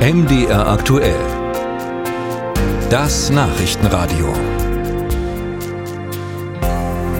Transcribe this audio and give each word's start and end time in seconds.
MDR 0.00 0.66
aktuell. 0.66 1.20
Das 2.88 3.28
Nachrichtenradio. 3.28 4.32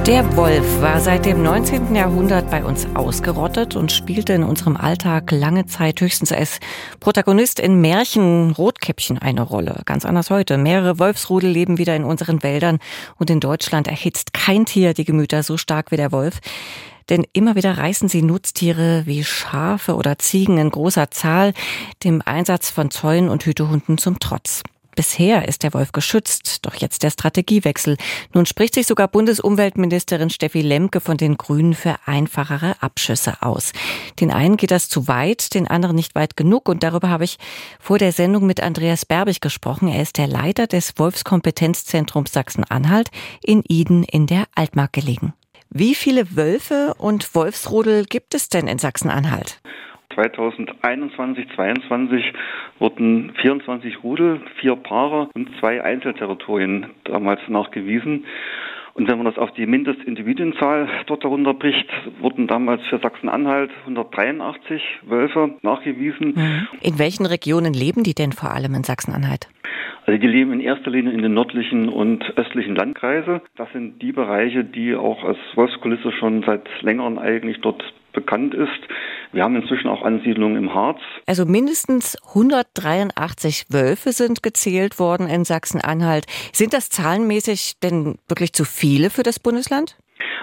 Der 0.06 0.34
Wolf 0.34 0.80
war 0.80 0.98
seit 0.98 1.26
dem 1.26 1.42
19. 1.42 1.94
Jahrhundert 1.94 2.50
bei 2.50 2.64
uns 2.64 2.86
ausgerottet 2.94 3.76
und 3.76 3.92
spielte 3.92 4.32
in 4.32 4.44
unserem 4.44 4.78
Alltag 4.78 5.30
lange 5.30 5.66
Zeit 5.66 6.00
höchstens 6.00 6.32
als 6.32 6.58
Protagonist 7.00 7.60
in 7.60 7.82
Märchen 7.82 8.52
Rotkäppchen 8.52 9.18
eine 9.18 9.42
Rolle. 9.42 9.82
Ganz 9.84 10.06
anders 10.06 10.30
heute. 10.30 10.56
Mehrere 10.56 10.98
Wolfsrudel 10.98 11.50
leben 11.50 11.76
wieder 11.76 11.94
in 11.94 12.04
unseren 12.04 12.42
Wäldern 12.42 12.78
und 13.18 13.28
in 13.28 13.40
Deutschland 13.40 13.88
erhitzt 13.88 14.32
kein 14.32 14.64
Tier 14.64 14.94
die 14.94 15.04
Gemüter 15.04 15.42
so 15.42 15.58
stark 15.58 15.90
wie 15.90 15.98
der 15.98 16.12
Wolf. 16.12 16.40
Denn 17.10 17.26
immer 17.32 17.56
wieder 17.56 17.76
reißen 17.76 18.08
sie 18.08 18.22
Nutztiere 18.22 19.02
wie 19.04 19.24
Schafe 19.24 19.96
oder 19.96 20.18
Ziegen 20.18 20.58
in 20.58 20.70
großer 20.70 21.10
Zahl 21.10 21.52
dem 22.04 22.22
Einsatz 22.24 22.70
von 22.70 22.90
Zäunen 22.90 23.28
und 23.28 23.44
Hütehunden 23.44 23.98
zum 23.98 24.20
Trotz. 24.20 24.62
Bisher 24.96 25.48
ist 25.48 25.62
der 25.62 25.72
Wolf 25.72 25.92
geschützt, 25.92 26.66
doch 26.66 26.74
jetzt 26.74 27.02
der 27.02 27.10
Strategiewechsel. 27.10 27.96
Nun 28.34 28.44
spricht 28.44 28.74
sich 28.74 28.86
sogar 28.86 29.08
Bundesumweltministerin 29.08 30.30
Steffi 30.30 30.62
Lemke 30.62 31.00
von 31.00 31.16
den 31.16 31.36
Grünen 31.36 31.74
für 31.74 31.96
einfachere 32.06 32.74
Abschüsse 32.82 33.40
aus. 33.40 33.72
Den 34.18 34.30
einen 34.30 34.56
geht 34.56 34.72
das 34.72 34.88
zu 34.88 35.08
weit, 35.08 35.54
den 35.54 35.68
anderen 35.68 35.96
nicht 35.96 36.14
weit 36.16 36.36
genug 36.36 36.68
und 36.68 36.82
darüber 36.82 37.08
habe 37.08 37.24
ich 37.24 37.38
vor 37.78 37.98
der 37.98 38.12
Sendung 38.12 38.46
mit 38.46 38.60
Andreas 38.60 39.06
Berbig 39.06 39.40
gesprochen. 39.40 39.88
Er 39.88 40.02
ist 40.02 40.18
der 40.18 40.26
Leiter 40.26 40.66
des 40.66 40.94
Wolfskompetenzzentrums 40.96 42.32
Sachsen-Anhalt 42.32 43.10
in 43.42 43.62
Iden 43.66 44.02
in 44.02 44.26
der 44.26 44.44
Altmark 44.54 44.92
gelegen. 44.92 45.32
Wie 45.72 45.94
viele 45.94 46.36
Wölfe 46.36 46.94
und 46.98 47.32
Wolfsrudel 47.36 48.04
gibt 48.04 48.34
es 48.34 48.48
denn 48.48 48.66
in 48.66 48.78
Sachsen-Anhalt? 48.78 49.60
2021, 50.14 51.46
2022 51.54 52.32
wurden 52.80 53.32
24 53.40 54.02
Rudel, 54.02 54.40
vier 54.60 54.74
Paare 54.74 55.30
und 55.32 55.48
zwei 55.60 55.80
Einzelterritorien 55.80 56.86
damals 57.04 57.40
nachgewiesen. 57.46 58.24
Und 58.94 59.08
wenn 59.08 59.18
man 59.18 59.26
das 59.26 59.38
auf 59.38 59.52
die 59.52 59.64
Mindestindividuenzahl 59.66 60.88
dort 61.06 61.22
herunterbricht, 61.22 61.88
wurden 62.18 62.48
damals 62.48 62.82
für 62.90 62.98
Sachsen-Anhalt 62.98 63.70
183 63.82 64.82
Wölfe 65.02 65.54
nachgewiesen. 65.62 66.34
Mhm. 66.34 66.68
In 66.80 66.98
welchen 66.98 67.26
Regionen 67.26 67.74
leben 67.74 68.02
die 68.02 68.14
denn 68.14 68.32
vor 68.32 68.50
allem 68.50 68.74
in 68.74 68.82
Sachsen-Anhalt? 68.82 69.48
Also 70.10 70.22
die 70.22 70.26
leben 70.26 70.52
in 70.52 70.58
erster 70.58 70.90
Linie 70.90 71.12
in 71.12 71.22
den 71.22 71.34
nördlichen 71.34 71.88
und 71.88 72.36
östlichen 72.36 72.74
Landkreise. 72.74 73.42
Das 73.56 73.70
sind 73.72 74.02
die 74.02 74.10
Bereiche, 74.10 74.64
die 74.64 74.96
auch 74.96 75.22
als 75.22 75.38
Wolfskulisse 75.54 76.10
schon 76.10 76.42
seit 76.42 76.68
längerem 76.82 77.16
eigentlich 77.16 77.60
dort 77.60 77.80
bekannt 78.12 78.52
ist. 78.52 78.80
Wir 79.30 79.44
haben 79.44 79.54
inzwischen 79.54 79.86
auch 79.86 80.02
Ansiedlungen 80.02 80.56
im 80.56 80.74
Harz. 80.74 80.98
Also 81.28 81.44
mindestens 81.46 82.16
183 82.26 83.66
Wölfe 83.70 84.10
sind 84.10 84.42
gezählt 84.42 84.98
worden 84.98 85.28
in 85.28 85.44
Sachsen-Anhalt. 85.44 86.26
Sind 86.52 86.72
das 86.72 86.90
zahlenmäßig 86.90 87.78
denn 87.80 88.16
wirklich 88.26 88.52
zu 88.52 88.64
viele 88.64 89.10
für 89.10 89.22
das 89.22 89.38
Bundesland? 89.38 89.96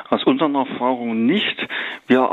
Aus 0.09 0.23
unseren 0.23 0.55
Erfahrungen 0.55 1.25
nicht. 1.25 1.57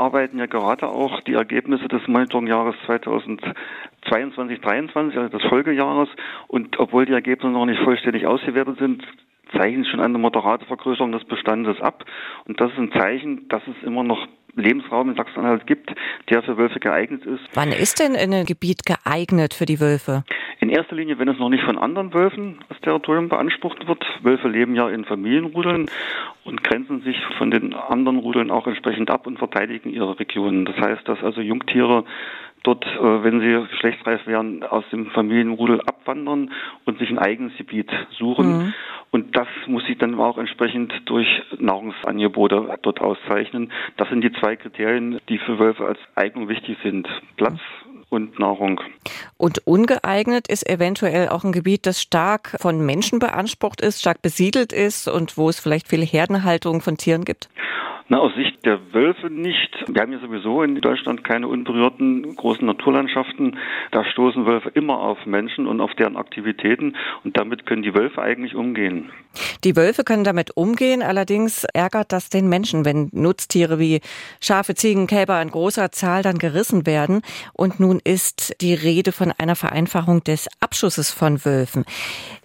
Wir 0.05 0.09
arbeiten 0.09 0.37
ja 0.37 0.45
gerade 0.45 0.87
auch 0.87 1.19
die 1.21 1.33
Ergebnisse 1.33 1.87
des 1.87 2.07
Monitoringjahres 2.07 2.75
2022, 2.85 4.61
23, 4.61 5.17
also 5.17 5.35
des 5.35 5.49
Folgejahres. 5.49 6.09
Und 6.47 6.77
obwohl 6.77 7.07
die 7.07 7.13
Ergebnisse 7.13 7.51
noch 7.51 7.65
nicht 7.65 7.81
vollständig 7.81 8.27
ausgewertet 8.27 8.77
sind, 8.77 9.03
zeichnen 9.57 9.83
schon 9.85 10.01
eine 10.01 10.19
moderate 10.19 10.63
Vergrößerung 10.67 11.11
des 11.11 11.23
Bestandes 11.23 11.81
ab. 11.81 12.05
Und 12.45 12.61
das 12.61 12.71
ist 12.71 12.77
ein 12.77 12.91
Zeichen, 12.91 13.47
dass 13.47 13.63
es 13.65 13.83
immer 13.83 14.03
noch 14.03 14.27
Lebensraum 14.53 15.09
in 15.09 15.15
Sachsen-Anhalt 15.15 15.65
gibt, 15.65 15.89
der 16.29 16.43
für 16.43 16.55
Wölfe 16.55 16.79
geeignet 16.79 17.25
ist. 17.25 17.41
Wann 17.55 17.71
ist 17.71 17.99
denn 17.99 18.15
ein 18.15 18.45
Gebiet 18.45 18.85
geeignet 18.85 19.55
für 19.55 19.65
die 19.65 19.79
Wölfe? 19.79 20.23
In 20.59 20.69
erster 20.69 20.95
Linie, 20.95 21.19
wenn 21.19 21.27
es 21.27 21.37
noch 21.37 21.49
nicht 21.49 21.63
von 21.63 21.77
anderen 21.77 22.13
Wölfen 22.13 22.59
das 22.69 22.79
Territorium 22.81 23.29
beansprucht 23.29 23.87
wird. 23.87 24.05
Wölfe 24.23 24.47
leben 24.47 24.75
ja 24.75 24.89
in 24.89 25.05
Familienrudeln 25.05 25.87
und 26.43 26.63
grenzen 26.63 27.01
sich 27.01 27.17
von 27.37 27.51
den 27.51 27.73
anderen 27.73 28.19
Rudeln 28.19 28.51
auch 28.51 28.67
entsprechend 28.67 29.09
ab 29.09 29.27
und 29.27 29.37
verteidigen 29.37 29.91
ihre 29.91 30.17
Regionen. 30.19 30.65
Das 30.65 30.77
heißt, 30.77 31.07
dass 31.07 31.23
also 31.23 31.41
Jungtiere 31.41 32.05
dort, 32.65 32.85
äh, 32.85 33.23
wenn 33.23 33.39
sie 33.39 33.67
geschlechtsreif 33.69 34.25
werden, 34.27 34.63
aus 34.63 34.83
dem 34.91 35.07
Familienrudel 35.07 35.81
abwandern 35.81 36.51
und 36.85 36.99
sich 36.99 37.09
ein 37.09 37.19
eigenes 37.19 37.55
Gebiet 37.57 37.91
suchen. 38.17 38.57
Mhm. 38.57 38.73
Und 39.11 39.37
das 39.37 39.47
muss 39.67 39.85
sich 39.85 39.97
dann 39.97 40.19
auch 40.19 40.37
entsprechend 40.37 40.93
durch 41.05 41.27
Nahrungsangebote 41.57 42.77
dort 42.81 43.01
auszeichnen. 43.01 43.71
Das 43.97 44.09
sind 44.09 44.21
die 44.23 44.31
zwei 44.33 44.55
Kriterien, 44.55 45.19
die 45.29 45.37
für 45.37 45.59
Wölfe 45.59 45.85
als 45.85 45.99
Eignung 46.15 46.49
wichtig 46.49 46.77
sind. 46.83 47.07
Platz 47.37 47.59
und 48.09 48.39
Nahrung. 48.39 48.79
Und 49.37 49.65
ungeeignet 49.67 50.47
ist 50.47 50.67
eventuell 50.69 51.29
auch 51.29 51.43
ein 51.43 51.51
Gebiet, 51.51 51.85
das 51.85 52.01
stark 52.01 52.55
von 52.59 52.85
Menschen 52.85 53.19
beansprucht 53.19 53.81
ist, 53.81 53.99
stark 53.99 54.21
besiedelt 54.21 54.73
ist 54.73 55.07
und 55.07 55.37
wo 55.37 55.49
es 55.49 55.59
vielleicht 55.59 55.87
viele 55.87 56.05
Herdenhaltung 56.05 56.81
von 56.81 56.97
Tieren 56.97 57.25
gibt? 57.25 57.49
Na, 58.07 58.19
aus 58.19 58.35
Sicht 58.35 58.63
der 58.65 58.93
Wölfe 58.93 59.31
nicht. 59.31 59.83
Wir 59.87 60.03
haben 60.03 60.11
ja 60.11 60.19
sowieso 60.19 60.61
in 60.61 60.79
Deutschland 60.79 61.23
keine 61.23 61.47
unberührten 61.47 62.35
großen 62.35 62.63
Naturlandschaften. 62.63 63.57
Da 63.89 64.05
stoßen 64.05 64.45
Wölfe 64.45 64.69
immer 64.69 64.99
auf 64.99 65.25
Menschen 65.25 65.65
und 65.65 65.81
auf 65.81 65.91
deren 65.95 66.15
Aktivitäten 66.15 66.95
und 67.23 67.35
damit 67.35 67.65
können 67.65 67.81
die 67.81 67.95
Wölfe 67.95 68.21
eigentlich 68.21 68.53
umgehen. 68.53 69.09
Die 69.63 69.75
Wölfe 69.75 70.03
können 70.03 70.23
damit 70.23 70.55
umgehen, 70.55 71.01
allerdings 71.01 71.63
ärgert 71.73 72.11
das 72.11 72.29
den 72.29 72.47
Menschen, 72.47 72.85
wenn 72.85 73.09
Nutztiere 73.11 73.79
wie 73.79 74.01
Schafe, 74.39 74.75
Ziegen, 74.75 75.07
Kälber 75.07 75.41
in 75.41 75.49
großer 75.49 75.91
Zahl 75.91 76.21
dann 76.21 76.37
gerissen 76.37 76.85
werden. 76.85 77.23
Und 77.53 77.79
nun 77.79 77.99
ist 78.03 78.61
die 78.61 78.75
Rede 78.75 79.13
von 79.13 79.33
einer 79.35 79.55
Vereinfachung 79.55 80.23
des 80.23 80.47
Abschusses 80.59 81.09
von 81.09 81.43
Wölfen. 81.43 81.85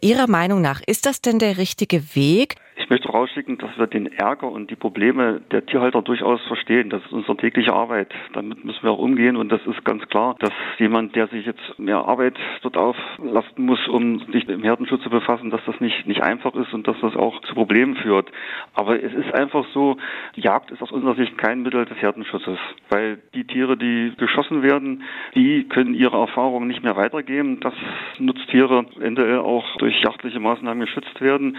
Ihrer 0.01 0.27
Meinung 0.27 0.63
nach, 0.63 0.81
ist 0.87 1.05
das 1.05 1.21
denn 1.21 1.39
der 1.39 1.59
richtige 1.59 2.15
Weg? 2.17 2.57
Ich 2.81 2.89
möchte 2.89 3.11
rausschicken, 3.11 3.59
dass 3.59 3.77
wir 3.77 3.87
den 3.87 4.07
Ärger 4.07 4.51
und 4.51 4.71
die 4.71 4.75
Probleme 4.75 5.43
der 5.53 5.67
Tierhalter 5.67 6.01
durchaus 6.01 6.41
verstehen. 6.49 6.89
Das 6.89 7.05
ist 7.05 7.13
unsere 7.13 7.37
tägliche 7.37 7.75
Arbeit. 7.75 8.09
Damit 8.33 8.65
müssen 8.65 8.83
wir 8.83 8.93
auch 8.93 8.99
umgehen 8.99 9.37
und 9.37 9.51
das 9.51 9.61
ist 9.67 9.85
ganz 9.85 10.03
klar, 10.09 10.35
dass 10.39 10.51
jemand, 10.79 11.15
der 11.15 11.29
sich 11.29 11.45
jetzt 11.45 11.79
mehr 11.79 11.99
Arbeit 11.99 12.39
dort 12.63 12.79
auflasten 12.79 13.67
muss, 13.67 13.87
um 13.87 14.21
sich 14.33 14.49
im 14.49 14.63
Herdenschutz 14.63 15.03
zu 15.03 15.11
befassen, 15.11 15.51
dass 15.51 15.61
das 15.67 15.79
nicht, 15.81 16.07
nicht 16.07 16.23
einfach 16.23 16.55
ist 16.55 16.73
und 16.73 16.89
dass 16.89 16.97
das 17.01 17.15
auch 17.17 17.41
zu 17.43 17.55
Problemen 17.55 17.97
führt. 17.97 18.31
Aber 18.75 19.01
es 19.01 19.13
ist 19.13 19.35
einfach 19.35 19.67
so, 19.75 19.99
Jagd 20.35 20.71
ist 20.71 20.83
aus 20.83 20.91
unserer 20.91 21.17
Sicht 21.17 21.37
kein 21.37 21.63
Mittel 21.63 21.85
des 21.85 21.99
Herdenschutzes, 21.99 22.59
weil 22.89 23.19
die 23.35 23.45
Tiere, 23.45 23.77
die 23.77 24.13
geschossen 24.17 24.63
werden, 24.63 25.03
die 25.35 25.69
können 25.69 25.93
ihre 25.93 26.17
Erfahrungen 26.17 26.67
nicht 26.67 26.83
mehr 26.83 26.97
weitergeben, 26.97 27.61
dass 27.61 27.75
Nutztiere 28.19 28.87
eventuell 28.97 29.39
auch 29.39 29.77
durch 29.77 30.01
jagdliche 30.01 30.41
Maßnahmen 30.41 30.81
geschützt 30.81 31.21
werden. 31.21 31.59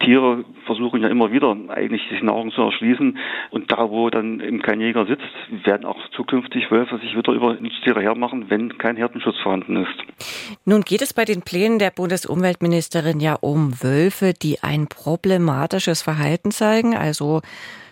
Tiere 0.00 0.44
versuchen 0.66 1.02
ja 1.02 1.08
immer 1.08 1.32
wieder 1.32 1.56
eigentlich 1.68 2.02
sich 2.10 2.22
Nahrung 2.22 2.50
zu 2.52 2.62
erschließen. 2.62 3.18
Und 3.50 3.70
da, 3.70 3.90
wo 3.90 4.10
dann 4.10 4.40
eben 4.40 4.62
kein 4.62 4.80
Jäger 4.80 5.06
sitzt, 5.06 5.22
werden 5.64 5.84
auch 5.84 5.98
zukünftig 6.16 6.70
Wölfe 6.70 6.98
sich 6.98 7.16
wieder 7.16 7.32
über 7.32 7.54
Nutztiere 7.54 8.00
hermachen, 8.00 8.50
wenn 8.50 8.78
kein 8.78 8.96
Herdenschutz 8.96 9.38
vorhanden 9.42 9.76
ist. 9.76 10.58
Nun 10.64 10.82
geht 10.82 11.02
es 11.02 11.14
bei 11.14 11.24
den 11.24 11.42
Plänen 11.42 11.78
der 11.78 11.90
Bundesumweltministerin 11.90 13.20
ja 13.20 13.34
um 13.40 13.82
Wölfe, 13.82 14.32
die 14.34 14.62
ein 14.62 14.86
problematisches 14.88 16.02
Verhalten 16.02 16.50
zeigen, 16.50 16.96
also 16.96 17.40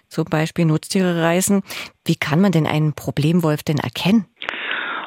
zum 0.08 0.24
Beispiel 0.24 0.64
Nutztiere 0.64 1.22
reißen. 1.22 1.62
Wie 2.04 2.16
kann 2.16 2.40
man 2.40 2.52
denn 2.52 2.66
einen 2.66 2.94
Problemwolf 2.94 3.62
denn 3.62 3.78
erkennen? 3.78 4.26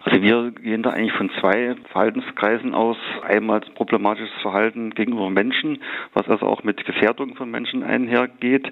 Also 0.05 0.21
wir 0.21 0.51
gehen 0.51 0.83
da 0.83 0.89
eigentlich 0.89 1.13
von 1.13 1.29
zwei 1.39 1.75
Verhaltenskreisen 1.91 2.73
aus. 2.73 2.97
Einmal 3.25 3.61
problematisches 3.75 4.33
Verhalten 4.41 4.93
gegenüber 4.93 5.29
Menschen, 5.29 5.81
was 6.13 6.27
also 6.27 6.45
auch 6.45 6.63
mit 6.63 6.83
Gefährdung 6.85 7.35
von 7.35 7.49
Menschen 7.49 7.83
einhergeht. 7.83 8.69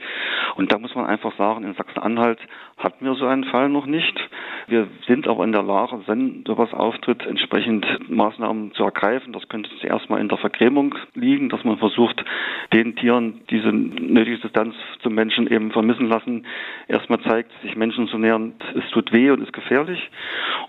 Und 0.55 0.73
da 0.73 0.77
muss 0.77 0.93
man 0.93 1.05
einfach 1.05 1.35
sagen, 1.37 1.63
in 1.63 1.73
Sachsen-Anhalt 1.73 2.39
hatten 2.77 3.05
wir 3.05 3.15
so 3.15 3.27
einen 3.27 3.45
Fall 3.45 3.69
noch 3.69 3.85
nicht. 3.85 4.19
Wir 4.67 4.87
sind 5.07 5.27
auch 5.27 5.41
in 5.41 5.53
der 5.53 5.63
Lage, 5.63 6.01
wenn 6.07 6.43
sowas 6.45 6.73
auftritt, 6.73 7.25
entsprechend 7.25 7.85
Maßnahmen 8.09 8.73
zu 8.73 8.83
ergreifen. 8.83 9.31
Das 9.31 9.47
könnte 9.47 9.69
zuerst 9.79 10.09
mal 10.09 10.19
in 10.19 10.27
der 10.27 10.37
Vergrämung 10.37 10.95
liegen, 11.13 11.49
dass 11.49 11.63
man 11.63 11.77
versucht, 11.77 12.23
den 12.73 12.95
Tieren 12.97 13.41
diese 13.49 13.71
nötige 13.71 14.39
Distanz 14.39 14.75
zum 15.01 15.15
Menschen 15.15 15.47
eben 15.47 15.71
vermissen 15.71 16.07
lassen. 16.07 16.45
Erstmal 16.87 17.21
zeigt, 17.21 17.51
sich 17.61 17.75
Menschen 17.77 18.07
zu 18.09 18.17
nähern, 18.17 18.53
es 18.75 18.89
tut 18.91 19.13
weh 19.13 19.29
und 19.31 19.41
ist 19.41 19.53
gefährlich. 19.53 20.09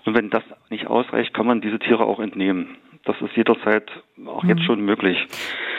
Und 0.05 0.15
wenn 0.15 0.29
das 0.29 0.43
nicht 0.69 0.87
ausreicht, 0.87 1.33
kann 1.33 1.45
man 1.45 1.61
diese 1.61 1.79
Tiere 1.79 2.05
auch 2.05 2.19
entnehmen. 2.19 2.77
Das 3.05 3.15
ist 3.21 3.35
jederzeit 3.35 3.89
auch 4.25 4.43
jetzt 4.45 4.61
mhm. 4.61 4.65
schon 4.65 4.81
möglich. 4.81 5.17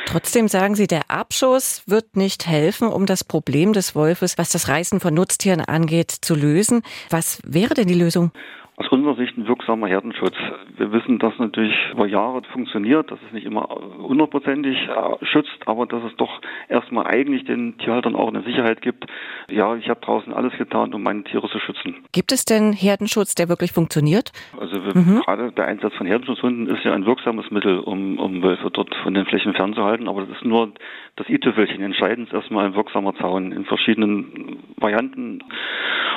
Trotzdem 0.06 0.48
sagen 0.48 0.74
Sie, 0.74 0.86
der 0.86 1.10
Abschuss 1.10 1.82
wird 1.86 2.16
nicht 2.16 2.46
helfen, 2.46 2.88
um 2.88 3.06
das 3.06 3.24
Problem 3.24 3.72
des 3.72 3.94
Wolfes, 3.94 4.36
was 4.36 4.50
das 4.50 4.68
Reißen 4.68 5.00
von 5.00 5.14
Nutztieren 5.14 5.62
angeht, 5.62 6.10
zu 6.10 6.34
lösen. 6.34 6.82
Was 7.08 7.40
wäre 7.46 7.74
denn 7.74 7.88
die 7.88 7.94
Lösung? 7.94 8.30
Aus 8.76 8.88
unserer 8.88 9.14
Sicht 9.14 9.36
ein 9.38 9.46
wirksamer 9.46 9.86
Herdenschutz. 9.86 10.34
Wir 10.76 10.90
wissen, 10.90 11.20
dass 11.20 11.38
natürlich 11.38 11.76
über 11.92 12.08
Jahre 12.08 12.42
funktioniert, 12.52 13.08
dass 13.08 13.20
es 13.24 13.32
nicht 13.32 13.46
immer 13.46 13.68
hundertprozentig 13.98 14.76
äh, 14.88 15.24
schützt, 15.24 15.60
aber 15.66 15.86
dass 15.86 16.02
es 16.02 16.16
doch 16.16 16.40
erstmal 16.68 17.06
eigentlich 17.06 17.44
den 17.44 17.78
Tierhaltern 17.78 18.16
auch 18.16 18.26
eine 18.26 18.42
Sicherheit 18.42 18.82
gibt. 18.82 19.06
Ja, 19.48 19.76
ich 19.76 19.88
habe 19.88 20.00
draußen 20.00 20.32
alles 20.32 20.52
getan, 20.58 20.92
um 20.92 21.04
meine 21.04 21.22
Tiere 21.22 21.48
zu 21.48 21.60
schützen. 21.60 22.04
Gibt 22.10 22.32
es 22.32 22.44
denn 22.44 22.72
Herdenschutz, 22.72 23.36
der 23.36 23.48
wirklich 23.48 23.70
funktioniert? 23.70 24.32
Also 24.58 24.80
mhm. 24.80 25.20
gerade 25.24 25.52
der 25.52 25.66
Einsatz 25.66 25.94
von 25.94 26.08
Herdenschutzhunden 26.08 26.66
ist 26.66 26.84
ja 26.84 26.94
ein 26.94 27.06
wirksames 27.06 27.52
Mittel, 27.52 27.78
um, 27.78 28.18
um 28.18 28.42
Wölfe 28.42 28.72
dort 28.72 28.92
von 29.04 29.14
den 29.14 29.24
Flächen 29.26 29.54
fernzuhalten, 29.54 30.08
aber 30.08 30.22
das 30.22 30.30
ist 30.36 30.44
nur 30.44 30.72
das 31.14 31.28
i-Tüpfelchen. 31.28 31.80
Entscheidend 31.80 32.26
ist 32.26 32.34
erstmal 32.34 32.66
ein 32.66 32.74
wirksamer 32.74 33.14
Zaun 33.14 33.52
in 33.52 33.66
verschiedenen 33.66 34.58
Varianten. 34.78 35.44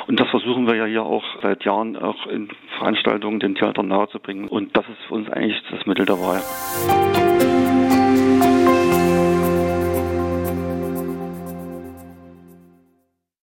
Und 0.08 0.20
das 0.20 0.30
versuchen 0.30 0.66
wir 0.66 0.76
ja 0.76 0.86
hier 0.86 1.04
auch 1.04 1.24
seit 1.44 1.64
Jahren 1.66 1.98
auch 1.98 2.26
in 2.28 2.47
Veranstaltungen, 2.78 3.40
den 3.40 3.56
Theatern 3.56 3.88
nahezubringen. 3.88 4.48
Und 4.48 4.76
das 4.76 4.86
ist 4.88 5.00
für 5.08 5.16
uns 5.16 5.30
eigentlich 5.30 5.62
das 5.72 5.86
Mittel 5.86 6.06
der 6.06 6.20
Wahl. 6.20 7.77